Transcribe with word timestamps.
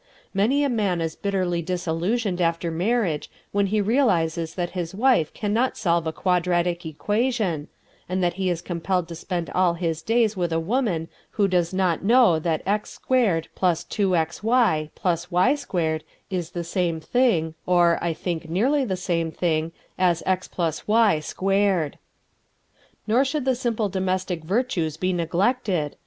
Many 0.33 0.63
a 0.63 0.67
man 0.69 0.99
is 0.99 1.15
bitterly 1.15 1.61
disillusioned 1.61 2.41
after 2.41 2.71
marriage 2.71 3.29
when 3.51 3.67
he 3.67 3.79
realises 3.81 4.55
that 4.55 4.71
his 4.71 4.95
wife 4.95 5.31
cannot 5.35 5.77
solve 5.77 6.07
a 6.07 6.11
quadratic 6.11 6.87
equation, 6.87 7.67
and 8.09 8.23
that 8.23 8.33
he 8.33 8.49
is 8.49 8.63
compelled 8.63 9.07
to 9.09 9.15
spend 9.15 9.51
all 9.51 9.75
his 9.75 10.01
days 10.01 10.35
with 10.35 10.51
a 10.51 10.59
woman 10.59 11.07
who 11.37 11.47
does 11.47 11.71
not 11.71 12.03
know 12.03 12.39
that 12.39 12.63
X 12.65 12.89
squared 12.89 13.47
plus 13.53 13.83
2XY 13.83 14.89
plus 14.95 15.29
Y 15.29 15.53
squared 15.53 16.03
is 16.31 16.49
the 16.49 16.63
same 16.63 16.99
thing, 16.99 17.53
or, 17.67 17.99
I 18.03 18.11
think 18.13 18.49
nearly 18.49 18.83
the 18.83 18.97
same 18.97 19.29
thing, 19.31 19.71
as 19.99 20.23
X 20.25 20.47
plus 20.47 20.87
Y 20.87 21.19
squared. 21.19 21.99
"Nor 23.05 23.23
should 23.23 23.45
the 23.45 23.53
simple 23.53 23.87
domestic 23.87 24.43
virtues 24.45 24.97
be 24.97 25.13
neglected. 25.13 25.95